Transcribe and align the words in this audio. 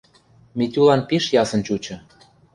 Митюлан 0.57 1.01
пиш 1.09 1.25
ясын 1.41 1.61
чучы. 1.67 1.95